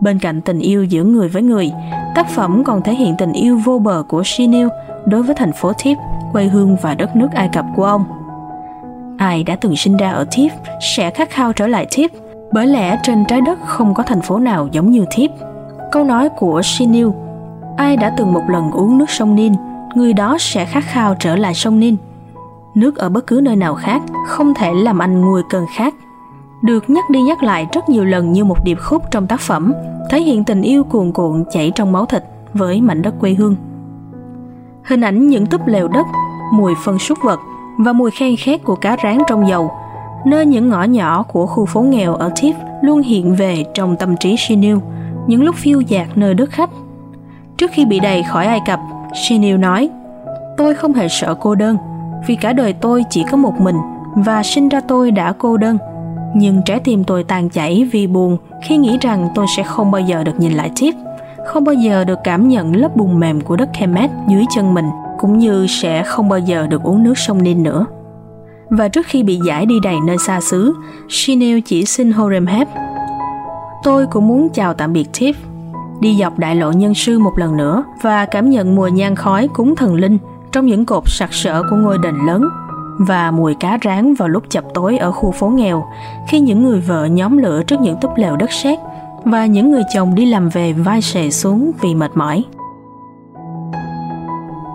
Bên 0.00 0.18
cạnh 0.18 0.40
tình 0.40 0.58
yêu 0.58 0.84
giữa 0.84 1.04
người 1.04 1.28
với 1.28 1.42
người, 1.42 1.72
tác 2.14 2.28
phẩm 2.28 2.64
còn 2.64 2.82
thể 2.82 2.94
hiện 2.94 3.14
tình 3.18 3.32
yêu 3.32 3.60
vô 3.64 3.78
bờ 3.78 4.02
của 4.08 4.22
Shinil 4.24 4.68
đối 5.06 5.22
với 5.22 5.34
thành 5.34 5.52
phố 5.52 5.72
Thiếp, 5.78 5.96
quê 6.32 6.44
hương 6.44 6.76
và 6.82 6.94
đất 6.94 7.16
nước 7.16 7.28
Ai 7.34 7.48
Cập 7.52 7.64
của 7.76 7.84
ông. 7.84 8.04
Ai 9.18 9.44
đã 9.44 9.56
từng 9.56 9.76
sinh 9.76 9.96
ra 9.96 10.10
ở 10.10 10.24
Thiếp 10.30 10.50
sẽ 10.96 11.10
khát 11.10 11.30
khao 11.30 11.52
trở 11.52 11.66
lại 11.66 11.86
Thiếp, 11.90 12.10
bởi 12.52 12.66
lẽ 12.66 12.98
trên 13.02 13.24
trái 13.24 13.40
đất 13.40 13.58
không 13.66 13.94
có 13.94 14.02
thành 14.02 14.20
phố 14.20 14.38
nào 14.38 14.68
giống 14.72 14.90
như 14.90 15.04
Thiếp. 15.10 15.30
Câu 15.92 16.04
nói 16.04 16.28
của 16.28 16.62
Shinil, 16.64 17.08
ai 17.76 17.96
đã 17.96 18.14
từng 18.16 18.32
một 18.32 18.42
lần 18.48 18.70
uống 18.70 18.98
nước 18.98 19.10
sông 19.10 19.34
Nin, 19.34 19.52
người 19.94 20.12
đó 20.12 20.36
sẽ 20.40 20.64
khát 20.64 20.84
khao 20.84 21.14
trở 21.14 21.36
lại 21.36 21.54
sông 21.54 21.80
Nin 21.80 21.96
nước 22.74 22.96
ở 22.96 23.08
bất 23.08 23.26
cứ 23.26 23.40
nơi 23.42 23.56
nào 23.56 23.74
khác 23.74 24.02
không 24.26 24.54
thể 24.54 24.72
làm 24.74 24.98
anh 24.98 25.20
nguôi 25.20 25.42
cơn 25.50 25.66
khát. 25.76 25.94
Được 26.62 26.90
nhắc 26.90 27.10
đi 27.10 27.22
nhắc 27.22 27.42
lại 27.42 27.66
rất 27.72 27.88
nhiều 27.88 28.04
lần 28.04 28.32
như 28.32 28.44
một 28.44 28.64
điệp 28.64 28.78
khúc 28.80 29.02
trong 29.10 29.26
tác 29.26 29.40
phẩm 29.40 29.72
thể 30.10 30.20
hiện 30.20 30.44
tình 30.44 30.62
yêu 30.62 30.84
cuồn 30.84 31.12
cuộn 31.12 31.44
chảy 31.50 31.72
trong 31.74 31.92
máu 31.92 32.06
thịt 32.06 32.24
với 32.54 32.80
mảnh 32.80 33.02
đất 33.02 33.14
quê 33.20 33.34
hương. 33.34 33.56
Hình 34.84 35.00
ảnh 35.00 35.28
những 35.28 35.46
túp 35.46 35.66
lều 35.66 35.88
đất 35.88 36.06
mùi 36.52 36.74
phân 36.84 36.98
súc 36.98 37.18
vật 37.22 37.40
và 37.78 37.92
mùi 37.92 38.10
khen 38.10 38.36
khét 38.36 38.64
của 38.64 38.76
cá 38.76 38.96
rán 39.02 39.18
trong 39.28 39.48
dầu 39.48 39.70
nơi 40.24 40.46
những 40.46 40.68
ngõ 40.68 40.82
nhỏ 40.82 41.22
của 41.22 41.46
khu 41.46 41.66
phố 41.66 41.80
nghèo 41.80 42.14
ở 42.14 42.28
Thief 42.28 42.52
luôn 42.82 43.02
hiện 43.02 43.34
về 43.34 43.64
trong 43.74 43.96
tâm 43.96 44.16
trí 44.16 44.36
Shinil 44.36 44.76
những 45.26 45.42
lúc 45.42 45.56
phiêu 45.56 45.80
dạt 45.80 46.08
nơi 46.14 46.34
đất 46.34 46.50
khách. 46.50 46.70
Trước 47.56 47.70
khi 47.74 47.84
bị 47.84 48.00
đầy 48.00 48.22
khỏi 48.22 48.46
Ai 48.46 48.60
Cập, 48.66 48.80
Shinil 49.14 49.56
nói, 49.56 49.90
tôi 50.56 50.74
không 50.74 50.92
hề 50.92 51.08
sợ 51.08 51.34
cô 51.40 51.54
đơn, 51.54 51.76
vì 52.26 52.36
cả 52.36 52.52
đời 52.52 52.72
tôi 52.72 53.04
chỉ 53.10 53.24
có 53.30 53.36
một 53.36 53.60
mình 53.60 53.76
và 54.14 54.42
sinh 54.42 54.68
ra 54.68 54.80
tôi 54.80 55.10
đã 55.10 55.32
cô 55.38 55.56
đơn 55.56 55.78
nhưng 56.34 56.62
trái 56.66 56.80
tim 56.80 57.04
tôi 57.04 57.24
tàn 57.24 57.50
chảy 57.50 57.88
vì 57.92 58.06
buồn 58.06 58.36
khi 58.62 58.76
nghĩ 58.76 58.98
rằng 59.00 59.28
tôi 59.34 59.46
sẽ 59.56 59.62
không 59.62 59.90
bao 59.90 60.00
giờ 60.00 60.24
được 60.24 60.40
nhìn 60.40 60.52
lại 60.52 60.70
tiếp 60.80 60.94
không 61.46 61.64
bao 61.64 61.74
giờ 61.74 62.04
được 62.04 62.18
cảm 62.24 62.48
nhận 62.48 62.76
lớp 62.76 62.96
bùn 62.96 63.20
mềm 63.20 63.40
của 63.40 63.56
đất 63.56 63.68
Kemet 63.78 64.10
dưới 64.28 64.44
chân 64.54 64.74
mình 64.74 64.90
cũng 65.18 65.38
như 65.38 65.66
sẽ 65.68 66.02
không 66.02 66.28
bao 66.28 66.38
giờ 66.38 66.66
được 66.66 66.82
uống 66.82 67.02
nước 67.02 67.18
sông 67.18 67.42
Ninh 67.42 67.62
nữa. 67.62 67.86
Và 68.70 68.88
trước 68.88 69.06
khi 69.06 69.22
bị 69.22 69.40
giải 69.46 69.66
đi 69.66 69.74
đầy 69.82 69.96
nơi 70.06 70.18
xa 70.18 70.40
xứ, 70.40 70.74
Shinil 71.08 71.58
chỉ 71.64 71.84
xin 71.84 72.12
Horemheb. 72.12 72.68
Tôi 73.82 74.06
cũng 74.06 74.28
muốn 74.28 74.48
chào 74.54 74.74
tạm 74.74 74.92
biệt 74.92 75.08
Tiff, 75.12 75.32
đi 76.00 76.16
dọc 76.20 76.38
đại 76.38 76.56
lộ 76.56 76.72
nhân 76.72 76.94
sư 76.94 77.18
một 77.18 77.32
lần 77.38 77.56
nữa 77.56 77.84
và 78.02 78.26
cảm 78.26 78.50
nhận 78.50 78.76
mùa 78.76 78.88
nhang 78.88 79.16
khói 79.16 79.48
cúng 79.48 79.76
thần 79.76 79.94
linh 79.94 80.18
trong 80.52 80.66
những 80.66 80.86
cột 80.86 81.02
sặc 81.06 81.32
sỡ 81.32 81.62
của 81.70 81.76
ngôi 81.76 81.98
đền 81.98 82.14
lớn 82.26 82.48
và 82.98 83.30
mùi 83.30 83.54
cá 83.54 83.78
rán 83.84 84.14
vào 84.14 84.28
lúc 84.28 84.42
chập 84.50 84.64
tối 84.74 84.98
ở 84.98 85.12
khu 85.12 85.30
phố 85.30 85.48
nghèo 85.48 85.84
khi 86.28 86.40
những 86.40 86.62
người 86.62 86.80
vợ 86.80 87.04
nhóm 87.04 87.38
lửa 87.38 87.62
trước 87.62 87.80
những 87.80 87.96
túp 88.00 88.16
lều 88.16 88.36
đất 88.36 88.50
sét 88.50 88.78
và 89.24 89.46
những 89.46 89.70
người 89.70 89.82
chồng 89.94 90.14
đi 90.14 90.26
làm 90.26 90.48
về 90.48 90.72
vai 90.72 91.02
sề 91.02 91.30
xuống 91.30 91.70
vì 91.80 91.94
mệt 91.94 92.10
mỏi. 92.14 92.44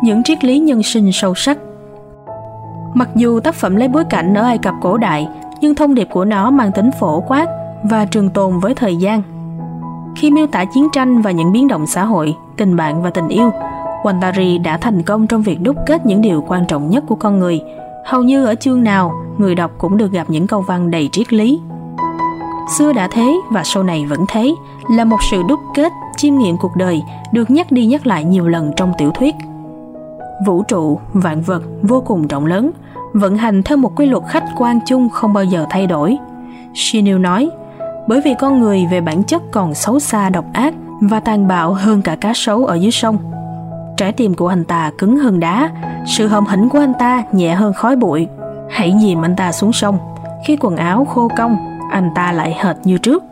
Những 0.04 0.24
triết 0.24 0.44
lý 0.44 0.60
nhân 0.60 0.84
sinh 0.84 1.12
sâu 1.12 1.36
sắc 1.36 1.58
Mặc 2.94 3.10
dù 3.16 3.40
tác 3.40 3.56
phẩm 3.56 3.76
lấy 3.76 3.88
bối 3.88 4.04
cảnh 4.10 4.34
ở 4.34 4.44
Ai 4.44 4.58
Cập 4.58 4.74
cổ 4.82 4.98
đại, 4.98 5.28
nhưng 5.62 5.76
thông 5.76 5.96
điệp 5.96 6.08
của 6.12 6.26
nó 6.26 6.50
mang 6.50 6.72
tính 6.72 6.90
phổ 7.00 7.20
quát 7.20 7.48
và 7.84 8.06
trường 8.06 8.30
tồn 8.30 8.60
với 8.60 8.76
thời 8.76 8.96
gian. 8.96 9.22
Khi 10.16 10.32
miêu 10.32 10.48
tả 10.48 10.66
chiến 10.66 10.88
tranh 10.94 11.22
và 11.22 11.32
những 11.32 11.52
biến 11.52 11.68
động 11.68 11.88
xã 11.88 12.06
hội, 12.06 12.36
tình 12.58 12.76
bạn 12.76 13.02
và 13.04 13.10
tình 13.10 13.28
yêu, 13.28 13.52
Wantari 14.06 14.62
đã 14.62 14.78
thành 14.78 15.02
công 15.02 15.28
trong 15.28 15.42
việc 15.42 15.62
đúc 15.62 15.76
kết 15.86 16.06
những 16.06 16.22
điều 16.22 16.44
quan 16.48 16.66
trọng 16.68 16.90
nhất 16.90 17.04
của 17.08 17.16
con 17.16 17.40
người. 17.40 17.62
Hầu 18.06 18.24
như 18.24 18.46
ở 18.46 18.56
chương 18.56 18.84
nào, 18.84 19.12
người 19.38 19.56
đọc 19.56 19.72
cũng 19.78 19.98
được 19.98 20.12
gặp 20.12 20.30
những 20.30 20.48
câu 20.48 20.62
văn 20.62 20.92
đầy 20.92 21.10
triết 21.12 21.34
lý. 21.34 21.60
Xưa 22.78 22.94
đã 22.94 23.08
thế 23.12 23.36
và 23.52 23.64
sau 23.64 23.84
này 23.84 24.06
vẫn 24.06 24.26
thế, 24.28 24.52
là 24.90 25.06
một 25.06 25.18
sự 25.32 25.44
đúc 25.48 25.60
kết, 25.76 25.92
chiêm 26.18 26.38
nghiệm 26.38 26.58
cuộc 26.58 26.76
đời 26.76 27.02
được 27.32 27.50
nhắc 27.50 27.72
đi 27.72 27.86
nhắc 27.86 28.08
lại 28.08 28.24
nhiều 28.24 28.48
lần 28.48 28.72
trong 28.76 28.94
tiểu 28.98 29.12
thuyết. 29.12 29.36
Vũ 30.46 30.64
trụ, 30.64 31.00
vạn 31.14 31.42
vật 31.42 31.64
vô 31.82 32.02
cùng 32.02 32.28
rộng 32.28 32.46
lớn, 32.46 32.72
vận 33.14 33.38
hành 33.38 33.64
theo 33.64 33.78
một 33.78 33.92
quy 33.96 34.06
luật 34.06 34.24
khách 34.28 34.46
quan 34.58 34.80
chung 34.86 35.10
không 35.10 35.34
bao 35.34 35.44
giờ 35.44 35.66
thay 35.70 35.88
đổi. 35.88 36.18
Shinil 36.74 37.18
nói, 37.18 37.50
bởi 38.08 38.22
vì 38.26 38.34
con 38.40 38.60
người 38.60 38.86
về 38.92 39.02
bản 39.02 39.24
chất 39.24 39.42
còn 39.52 39.74
xấu 39.74 40.00
xa 40.00 40.30
độc 40.30 40.46
ác 40.54 40.74
và 41.02 41.20
tàn 41.20 41.48
bạo 41.48 41.74
hơn 41.74 42.02
cả 42.02 42.16
cá 42.16 42.32
sấu 42.36 42.66
ở 42.66 42.76
dưới 42.76 42.92
sông 42.92 43.18
Trái 43.98 44.12
tim 44.12 44.34
của 44.34 44.48
anh 44.48 44.64
ta 44.64 44.92
cứng 44.98 45.18
hơn 45.18 45.40
đá, 45.40 45.70
sự 46.08 46.28
hầm 46.28 46.46
hĩnh 46.46 46.70
của 46.70 46.80
anh 46.80 46.94
ta 47.00 47.24
nhẹ 47.32 47.54
hơn 47.54 47.74
khói 47.74 47.96
bụi. 47.96 48.28
Hãy 48.70 48.94
dìm 49.02 49.26
anh 49.26 49.36
ta 49.36 49.52
xuống 49.52 49.74
sông, 49.74 49.98
khi 50.48 50.58
quần 50.60 50.78
áo 50.78 51.06
khô 51.06 51.30
cong, 51.38 51.58
anh 51.92 52.10
ta 52.16 52.32
lại 52.32 52.58
hệt 52.64 52.76
như 52.84 52.98
trước. 52.98 53.24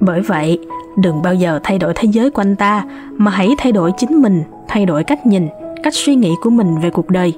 Bởi 0.00 0.20
vậy, 0.20 0.58
đừng 0.98 1.22
bao 1.22 1.34
giờ 1.34 1.60
thay 1.62 1.78
đổi 1.78 1.92
thế 1.96 2.08
giới 2.12 2.30
của 2.30 2.42
anh 2.42 2.56
ta, 2.56 2.84
mà 3.12 3.30
hãy 3.30 3.54
thay 3.58 3.72
đổi 3.72 3.92
chính 3.98 4.22
mình, 4.22 4.42
thay 4.68 4.86
đổi 4.86 5.04
cách 5.04 5.26
nhìn, 5.26 5.48
cách 5.82 5.94
suy 5.94 6.14
nghĩ 6.14 6.34
của 6.42 6.50
mình 6.50 6.78
về 6.78 6.90
cuộc 6.90 7.10
đời. 7.10 7.32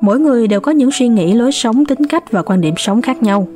Mỗi 0.00 0.20
người 0.20 0.48
đều 0.48 0.60
có 0.60 0.72
những 0.72 0.90
suy 0.92 1.08
nghĩ, 1.08 1.32
lối 1.32 1.52
sống, 1.52 1.84
tính 1.84 2.06
cách 2.06 2.32
và 2.32 2.42
quan 2.42 2.60
điểm 2.60 2.74
sống 2.76 3.02
khác 3.02 3.22
nhau. 3.22 3.46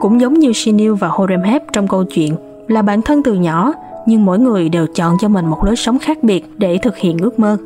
Cũng 0.00 0.20
giống 0.20 0.34
như 0.34 0.52
Shinil 0.52 0.92
và 0.92 1.08
Horemheb 1.08 1.62
trong 1.72 1.88
câu 1.88 2.04
chuyện 2.04 2.36
là 2.68 2.82
bạn 2.82 3.02
thân 3.02 3.22
từ 3.22 3.34
nhỏ, 3.34 3.72
nhưng 4.06 4.24
mỗi 4.24 4.38
người 4.38 4.68
đều 4.68 4.86
chọn 4.94 5.16
cho 5.20 5.28
mình 5.28 5.46
một 5.46 5.64
lối 5.64 5.76
sống 5.76 5.98
khác 5.98 6.18
biệt 6.22 6.44
để 6.58 6.78
thực 6.78 6.96
hiện 6.96 7.18
ước 7.18 7.38
mơ. 7.38 7.56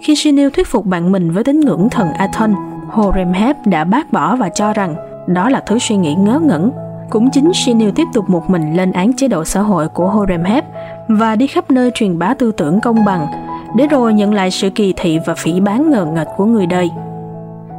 Khi 0.00 0.16
Shinil 0.16 0.48
thuyết 0.50 0.66
phục 0.66 0.86
bạn 0.86 1.12
mình 1.12 1.30
với 1.30 1.44
tín 1.44 1.60
ngưỡng 1.60 1.88
thần 1.90 2.12
Aton, 2.12 2.54
Horemheb 2.88 3.56
đã 3.64 3.84
bác 3.84 4.12
bỏ 4.12 4.36
và 4.36 4.48
cho 4.48 4.72
rằng 4.72 4.94
đó 5.26 5.48
là 5.48 5.60
thứ 5.66 5.78
suy 5.78 5.96
nghĩ 5.96 6.14
ngớ 6.14 6.40
ngẩn. 6.42 6.70
Cũng 7.10 7.30
chính 7.30 7.52
Shinil 7.54 7.90
tiếp 7.90 8.04
tục 8.12 8.30
một 8.30 8.50
mình 8.50 8.76
lên 8.76 8.92
án 8.92 9.12
chế 9.12 9.28
độ 9.28 9.44
xã 9.44 9.60
hội 9.60 9.88
của 9.88 10.08
Horemheb 10.08 10.64
và 11.08 11.36
đi 11.36 11.46
khắp 11.46 11.70
nơi 11.70 11.90
truyền 11.94 12.18
bá 12.18 12.34
tư 12.34 12.52
tưởng 12.52 12.80
công 12.80 13.04
bằng, 13.04 13.26
để 13.76 13.86
rồi 13.86 14.14
nhận 14.14 14.34
lại 14.34 14.50
sự 14.50 14.70
kỳ 14.70 14.94
thị 14.96 15.18
và 15.26 15.34
phỉ 15.34 15.60
bán 15.60 15.90
ngờ 15.90 16.06
nghệch 16.14 16.28
của 16.36 16.44
người 16.44 16.66
đời. 16.66 16.90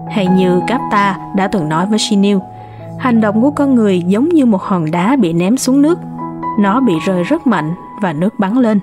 Hay 0.10 0.28
như 0.28 0.62
Capta 0.68 1.18
đã 1.36 1.48
từng 1.48 1.70
nói 1.70 1.86
với 1.86 2.00
Shinil, 2.00 2.38
hành 3.00 3.22
động 3.22 3.42
của 3.42 3.52
con 3.52 3.76
người 3.76 4.02
giống 4.08 4.30
như 4.30 4.46
một 4.46 4.62
hòn 4.62 4.92
đá 4.92 5.16
bị 5.16 5.34
ném 5.34 5.58
xuống 5.58 5.82
nước. 5.82 6.00
Nó 6.60 6.80
bị 6.80 6.94
rơi 7.06 7.24
rất 7.24 7.48
mạnh 7.48 7.74
và 8.02 8.14
nước 8.14 8.40
bắn 8.40 8.58
lên 8.58 8.80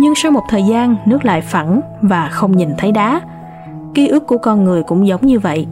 nhưng 0.00 0.14
sau 0.14 0.30
một 0.30 0.44
thời 0.48 0.62
gian 0.62 0.96
nước 1.06 1.24
lại 1.24 1.40
phẳng 1.40 1.80
và 2.02 2.28
không 2.28 2.56
nhìn 2.56 2.70
thấy 2.78 2.92
đá 2.92 3.20
ký 3.94 4.08
ức 4.08 4.26
của 4.26 4.38
con 4.38 4.64
người 4.64 4.82
cũng 4.82 5.06
giống 5.06 5.26
như 5.26 5.38
vậy 5.38 5.66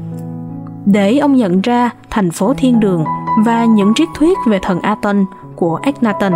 để 0.84 1.18
ông 1.18 1.36
nhận 1.36 1.60
ra 1.60 1.90
thành 2.10 2.30
phố 2.30 2.54
thiên 2.54 2.80
đường 2.80 3.04
và 3.44 3.64
những 3.64 3.92
triết 3.94 4.08
thuyết 4.18 4.38
về 4.46 4.58
thần 4.62 4.80
Aton 4.80 5.24
của 5.56 5.76
Akhenaten 5.82 6.32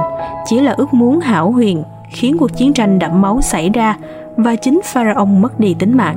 chỉ 0.46 0.60
là 0.60 0.72
ước 0.72 0.94
muốn 0.94 1.20
hảo 1.20 1.50
huyền 1.50 1.82
khiến 2.10 2.36
cuộc 2.38 2.56
chiến 2.56 2.72
tranh 2.72 2.98
đẫm 2.98 3.22
máu 3.22 3.40
xảy 3.40 3.70
ra 3.70 3.96
và 4.36 4.56
chính 4.56 4.80
Pharaoh 4.84 5.28
mất 5.28 5.60
đi 5.60 5.76
tính 5.78 5.96
mạng. 5.96 6.16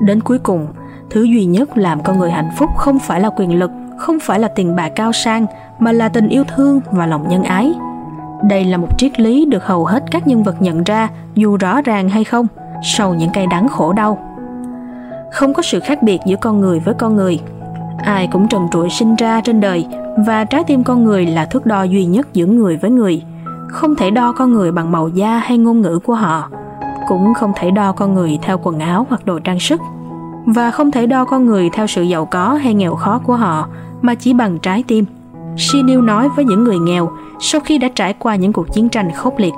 Đến 0.00 0.20
cuối 0.20 0.38
cùng, 0.38 0.66
thứ 1.10 1.22
duy 1.22 1.44
nhất 1.44 1.78
làm 1.78 2.02
con 2.02 2.18
người 2.18 2.30
hạnh 2.30 2.50
phúc 2.58 2.70
không 2.76 2.98
phải 2.98 3.20
là 3.20 3.30
quyền 3.36 3.58
lực, 3.58 3.70
không 3.98 4.18
phải 4.20 4.38
là 4.38 4.48
tiền 4.48 4.76
bạc 4.76 4.88
cao 4.88 5.12
sang, 5.12 5.46
mà 5.78 5.92
là 5.92 6.08
tình 6.08 6.28
yêu 6.28 6.44
thương 6.56 6.80
và 6.90 7.06
lòng 7.06 7.28
nhân 7.28 7.44
ái. 7.44 7.72
Đây 8.48 8.64
là 8.64 8.76
một 8.76 8.98
triết 8.98 9.20
lý 9.20 9.44
được 9.44 9.64
hầu 9.64 9.84
hết 9.84 10.04
các 10.10 10.26
nhân 10.26 10.42
vật 10.42 10.62
nhận 10.62 10.84
ra 10.84 11.08
dù 11.34 11.56
rõ 11.56 11.80
ràng 11.80 12.08
hay 12.08 12.24
không 12.24 12.46
sau 12.82 13.14
những 13.14 13.30
cay 13.30 13.46
đắng 13.46 13.68
khổ 13.68 13.92
đau. 13.92 14.18
Không 15.32 15.54
có 15.54 15.62
sự 15.62 15.80
khác 15.80 16.02
biệt 16.02 16.20
giữa 16.26 16.36
con 16.36 16.60
người 16.60 16.80
với 16.80 16.94
con 16.94 17.16
người. 17.16 17.40
Ai 18.04 18.28
cũng 18.32 18.48
trần 18.48 18.68
trụi 18.72 18.90
sinh 18.90 19.16
ra 19.16 19.40
trên 19.40 19.60
đời 19.60 19.86
và 20.26 20.44
trái 20.44 20.64
tim 20.64 20.84
con 20.84 21.04
người 21.04 21.26
là 21.26 21.44
thước 21.44 21.66
đo 21.66 21.82
duy 21.82 22.04
nhất 22.04 22.28
giữa 22.32 22.46
người 22.46 22.76
với 22.76 22.90
người. 22.90 23.22
Không 23.68 23.96
thể 23.96 24.10
đo 24.10 24.32
con 24.32 24.52
người 24.52 24.72
bằng 24.72 24.92
màu 24.92 25.08
da 25.08 25.38
hay 25.38 25.58
ngôn 25.58 25.80
ngữ 25.80 25.98
của 25.98 26.14
họ, 26.14 26.50
cũng 27.08 27.34
không 27.34 27.52
thể 27.56 27.70
đo 27.70 27.92
con 27.92 28.14
người 28.14 28.38
theo 28.42 28.58
quần 28.62 28.80
áo 28.80 29.06
hoặc 29.08 29.26
đồ 29.26 29.38
trang 29.38 29.60
sức 29.60 29.80
và 30.46 30.70
không 30.70 30.90
thể 30.90 31.06
đo 31.06 31.24
con 31.24 31.46
người 31.46 31.70
theo 31.72 31.86
sự 31.86 32.02
giàu 32.02 32.26
có 32.26 32.54
hay 32.54 32.74
nghèo 32.74 32.94
khó 32.94 33.18
của 33.18 33.36
họ 33.36 33.68
mà 34.02 34.14
chỉ 34.14 34.32
bằng 34.32 34.58
trái 34.58 34.84
tim. 34.88 35.04
Shinil 35.56 36.00
nói 36.00 36.28
với 36.28 36.44
những 36.44 36.64
người 36.64 36.78
nghèo 36.78 37.10
sau 37.40 37.60
khi 37.60 37.78
đã 37.78 37.88
trải 37.94 38.12
qua 38.12 38.36
những 38.36 38.52
cuộc 38.52 38.72
chiến 38.72 38.88
tranh 38.88 39.12
khốc 39.12 39.38
liệt. 39.38 39.52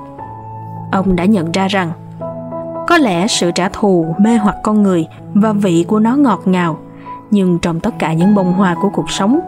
Ông 0.93 1.17
đã 1.17 1.25
nhận 1.25 1.53
ra 1.53 1.69
rằng 1.69 1.93
có 2.87 2.99
lẽ 2.99 3.27
sự 3.27 3.51
trả 3.51 3.69
thù 3.69 4.15
mê 4.19 4.37
hoặc 4.37 4.57
con 4.63 4.83
người 4.83 5.07
và 5.35 5.53
vị 5.53 5.85
của 5.89 5.99
nó 5.99 6.17
ngọt 6.17 6.43
ngào, 6.45 6.79
nhưng 7.31 7.59
trong 7.59 7.81
tất 7.81 7.99
cả 7.99 8.13
những 8.13 8.35
bông 8.35 8.53
hoa 8.53 8.77
của 8.83 8.89
cuộc 8.89 9.11
sống, 9.11 9.41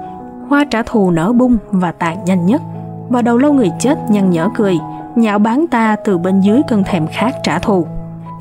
hoa 0.48 0.64
trả 0.64 0.82
thù 0.82 1.10
nở 1.10 1.32
bung 1.32 1.56
và 1.70 1.92
tàn 1.92 2.24
nhanh 2.24 2.46
nhất. 2.46 2.62
Và 3.08 3.22
đầu 3.22 3.38
lâu 3.38 3.52
người 3.52 3.70
chết 3.78 3.98
nhăn 4.10 4.30
nhở 4.30 4.48
cười, 4.54 4.78
nhạo 5.16 5.38
báng 5.38 5.66
ta 5.66 5.96
từ 6.04 6.18
bên 6.18 6.40
dưới 6.40 6.62
cơn 6.68 6.84
thèm 6.84 7.06
khát 7.06 7.34
trả 7.42 7.58
thù. 7.58 7.86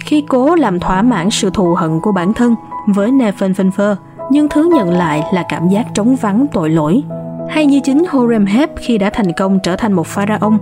Khi 0.06 0.24
cố 0.30 0.56
làm 0.56 0.80
thỏa 0.80 1.02
mãn 1.02 1.30
sự 1.30 1.50
thù 1.54 1.74
hận 1.74 2.00
của 2.02 2.12
bản 2.12 2.34
thân 2.34 2.56
với 2.88 3.12
Nefenfenfer, 3.12 3.96
nhưng 4.32 4.50
thứ 4.50 4.72
nhận 4.76 4.90
lại 4.90 5.24
là 5.34 5.44
cảm 5.50 5.70
giác 5.70 5.86
trống 5.94 6.16
vắng 6.16 6.46
tội 6.54 6.70
lỗi. 6.70 7.04
Hay 7.50 7.66
như 7.66 7.80
chính 7.80 8.06
Horemheb 8.10 8.70
khi 8.76 8.98
đã 8.98 9.10
thành 9.10 9.34
công 9.34 9.60
trở 9.60 9.76
thành 9.76 9.94
một 9.94 10.08
pharaon, 10.08 10.58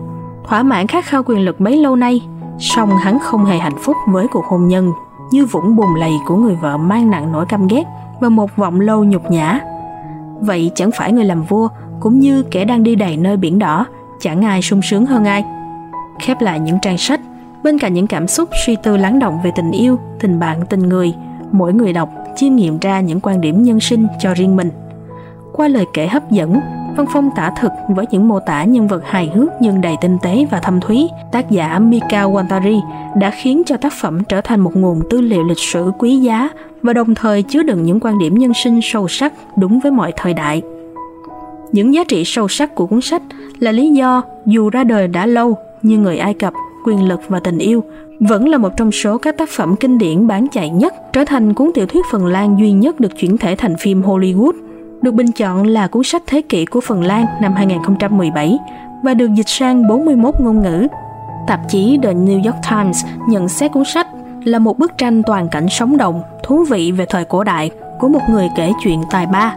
thỏa 0.48 0.63
mãn 0.63 0.88
khát 0.88 1.06
khao 1.06 1.24
quyền 1.24 1.40
lực 1.40 1.62
mấy 1.62 1.78
lâu 1.78 1.96
nay, 1.96 2.22
song 2.60 2.90
hắn 2.90 3.20
không 3.20 3.46
hề 3.46 3.58
hạnh 3.58 3.78
phúc 3.80 3.96
với 4.08 4.28
cuộc 4.28 4.46
hôn 4.46 4.68
nhân 4.68 4.92
như 5.32 5.46
vũng 5.46 5.75
bùn 5.75 5.96
lầy 6.00 6.12
của 6.28 6.36
người 6.36 6.56
vợ 6.56 6.78
mang 6.78 7.12
nặng 7.12 7.32
nỗi 7.32 7.46
căm 7.46 7.68
ghét 7.68 7.84
và 8.20 8.30
một 8.30 8.56
vọng 8.56 8.80
lâu 8.80 9.04
nhục 9.04 9.32
nhã. 9.32 9.60
Vậy 10.40 10.72
chẳng 10.75 10.92
phải 10.92 11.12
người 11.12 11.25
làm 11.25 11.44
vua 11.44 11.68
cũng 12.00 12.20
như 12.20 12.44
kẻ 12.44 12.66
đang 12.66 12.84
đi 12.84 12.96
đầy 12.96 13.18
nơi 13.18 13.38
biển 13.38 13.60
đỏ, 13.60 13.86
chẳng 14.20 14.42
ai 14.42 14.62
sung 14.62 14.82
sướng 14.82 15.06
hơn 15.06 15.25
ai. 15.25 15.46
Khép 16.20 16.42
lại 16.42 16.60
những 16.60 16.78
trang 16.82 16.98
sách, 16.98 17.22
bên 17.63 17.80
cạnh 17.80 17.94
những 17.94 18.08
cảm 18.08 18.28
xúc 18.28 18.50
suy 18.66 18.75
tư 18.84 18.98
lắng 18.98 19.20
động 19.20 19.40
về 19.44 19.52
tình 19.56 19.72
yêu, 19.72 20.00
tình 20.20 20.40
bạn, 20.40 20.66
tình 20.66 20.90
người, 20.90 21.13
mỗi 21.52 21.74
người 21.74 21.94
đọc 21.94 22.10
chiêm 22.36 22.56
nghiệm 22.56 22.80
ra 22.80 23.02
những 23.02 23.20
quan 23.20 23.42
điểm 23.42 23.63
nhân 23.63 23.80
sinh 23.80 24.08
cho 24.20 24.34
riêng 24.34 24.56
mình. 24.56 24.70
Qua 25.53 25.67
lời 25.67 25.86
kể 25.93 26.07
hấp 26.07 26.31
dẫn, 26.31 26.60
Văn 26.98 27.05
Phong 27.13 27.29
tả 27.36 27.51
thực 27.62 27.72
với 27.95 28.05
những 28.12 28.27
mô 28.27 28.39
tả 28.39 28.63
nhân 28.63 28.88
vật 28.88 29.03
hài 29.05 29.29
hước 29.36 29.50
nhưng 29.62 29.81
đầy 29.81 29.95
tinh 30.01 30.17
tế 30.22 30.45
và 30.51 30.60
thâm 30.60 30.79
thúy, 30.79 31.07
tác 31.31 31.51
giả 31.51 31.79
Mika 31.79 32.24
Wantari 32.24 32.81
đã 33.19 33.29
khiến 33.29 33.63
cho 33.65 33.77
tác 33.77 33.93
phẩm 34.01 34.24
trở 34.24 34.41
thành 34.41 34.60
một 34.60 34.75
nguồn 34.75 35.01
tư 35.10 35.22
liệu 35.22 35.43
lịch 35.43 35.60
sử 35.60 35.91
quý 36.00 36.15
giá 36.15 36.50
và 36.81 36.93
đồng 36.93 37.15
thời 37.15 37.41
chứa 37.41 37.63
đựng 37.63 37.83
những 37.83 38.00
quan 38.00 38.19
điểm 38.19 38.38
nhân 38.38 38.53
sinh 38.53 38.79
sâu 38.83 39.07
sắc 39.07 39.33
đúng 39.57 39.79
với 39.79 39.91
mọi 39.91 40.13
thời 40.15 40.33
đại. 40.33 40.62
Những 41.72 41.93
giá 41.93 42.03
trị 42.03 42.24
sâu 42.25 42.48
sắc 42.48 42.75
của 42.75 42.86
cuốn 42.86 43.01
sách 43.01 43.22
là 43.60 43.72
lý 43.72 43.89
do 43.89 44.22
dù 44.45 44.69
ra 44.69 44.83
đời 44.83 45.07
đã 45.07 45.25
lâu 45.25 45.57
như 45.81 45.98
người 45.98 46.17
Ai 46.17 46.33
Cập, 46.33 46.53
quyền 46.86 47.07
lực 47.07 47.19
và 47.27 47.39
tình 47.39 47.57
yêu 47.57 47.83
vẫn 48.19 48.50
là 48.50 48.57
một 48.57 48.77
trong 48.77 48.91
số 48.91 49.17
các 49.17 49.38
tác 49.38 49.50
phẩm 49.50 49.75
kinh 49.75 49.98
điển 49.98 50.27
bán 50.27 50.48
chạy 50.48 50.69
nhất, 50.69 50.93
trở 51.13 51.25
thành 51.25 51.53
cuốn 51.53 51.72
tiểu 51.74 51.86
thuyết 51.86 52.05
Phần 52.12 52.25
Lan 52.25 52.60
duy 52.60 52.72
nhất 52.72 53.00
được 53.00 53.17
chuyển 53.19 53.38
thể 53.38 53.55
thành 53.55 53.75
phim 53.77 54.01
Hollywood, 54.01 54.53
được 55.03 55.13
bình 55.13 55.31
chọn 55.31 55.67
là 55.67 55.88
cuốn 55.88 56.03
sách 56.03 56.24
thế 56.27 56.41
kỷ 56.41 56.65
của 56.65 56.81
Phần 56.81 57.03
Lan 57.03 57.25
năm 57.41 57.53
2017 57.53 58.60
và 59.03 59.13
được 59.13 59.33
dịch 59.33 59.48
sang 59.48 59.88
41 59.88 60.36
ngôn 60.39 60.62
ngữ. 60.62 60.88
Tạp 61.48 61.60
chí 61.69 62.00
The 62.03 62.13
New 62.13 62.43
York 62.43 62.57
Times 62.69 63.05
nhận 63.27 63.50
xét 63.50 63.72
cuốn 63.72 63.83
sách 63.86 64.07
là 64.43 64.60
một 64.60 64.79
bức 64.79 64.98
tranh 64.98 65.24
toàn 65.24 65.50
cảnh 65.50 65.69
sống 65.69 65.98
động, 65.98 66.22
thú 66.43 66.63
vị 66.69 66.91
về 66.91 67.05
thời 67.10 67.25
cổ 67.25 67.43
đại 67.43 67.69
của 68.00 68.07
một 68.07 68.22
người 68.29 68.50
kể 68.55 68.72
chuyện 68.83 69.01
tài 69.12 69.27
ba. 69.27 69.55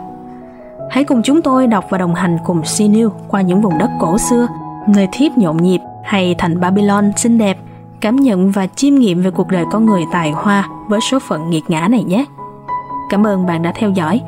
Hãy 0.91 1.05
cùng 1.05 1.23
chúng 1.23 1.43
tôi 1.43 1.67
đọc 1.67 1.85
và 1.91 1.99
đồng 1.99 2.15
hành 2.15 2.39
cùng 2.45 2.63
Sinew 2.63 3.11
qua 3.29 3.41
những 3.41 3.61
vùng 3.61 3.79
đất 3.79 3.91
cổ 4.01 4.19
xưa, 4.19 4.47
nơi 4.87 5.09
thiếp 5.13 5.39
nhộn 5.39 5.57
nhịp 5.57 5.81
hay 6.05 6.35
thành 6.39 6.61
Babylon 6.61 7.13
xinh 7.17 7.39
đẹp 7.39 7.59
cảm 8.01 8.17
nhận 8.17 8.51
và 8.51 8.67
chiêm 8.67 8.95
nghiệm 8.95 9.23
về 9.23 9.31
cuộc 9.31 9.49
đời 9.49 9.65
con 9.73 9.87
người 9.87 10.03
tài 10.13 10.31
hoa 10.31 10.69
với 10.89 11.01
số 11.01 11.19
phận 11.19 11.51
nghiệt 11.51 11.65
ngã 11.69 11.89
này 11.89 12.05
nhé. 12.05 12.25
Cảm 13.11 13.27
ơn 13.27 13.47
bạn 13.47 13.63
đã 13.63 13.73
theo 13.77 13.91
dõi. 13.91 14.21